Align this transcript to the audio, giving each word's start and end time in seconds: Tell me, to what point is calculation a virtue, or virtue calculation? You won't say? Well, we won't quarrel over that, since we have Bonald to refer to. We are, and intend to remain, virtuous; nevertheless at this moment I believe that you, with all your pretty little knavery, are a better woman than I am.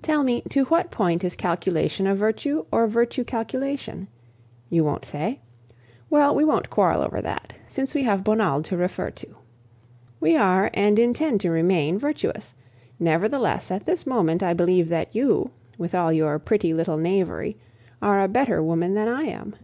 Tell 0.00 0.22
me, 0.22 0.42
to 0.50 0.62
what 0.66 0.92
point 0.92 1.24
is 1.24 1.34
calculation 1.34 2.06
a 2.06 2.14
virtue, 2.14 2.66
or 2.70 2.86
virtue 2.86 3.24
calculation? 3.24 4.06
You 4.70 4.84
won't 4.84 5.04
say? 5.04 5.40
Well, 6.08 6.36
we 6.36 6.44
won't 6.44 6.70
quarrel 6.70 7.02
over 7.02 7.20
that, 7.22 7.54
since 7.66 7.92
we 7.92 8.04
have 8.04 8.22
Bonald 8.22 8.64
to 8.66 8.76
refer 8.76 9.10
to. 9.10 9.26
We 10.20 10.36
are, 10.36 10.70
and 10.72 11.00
intend 11.00 11.40
to 11.40 11.50
remain, 11.50 11.98
virtuous; 11.98 12.54
nevertheless 13.00 13.72
at 13.72 13.86
this 13.86 14.06
moment 14.06 14.40
I 14.40 14.54
believe 14.54 14.88
that 14.90 15.12
you, 15.16 15.50
with 15.76 15.96
all 15.96 16.12
your 16.12 16.38
pretty 16.38 16.72
little 16.72 16.96
knavery, 16.96 17.56
are 18.00 18.22
a 18.22 18.28
better 18.28 18.62
woman 18.62 18.94
than 18.94 19.08
I 19.08 19.24
am. 19.24 19.56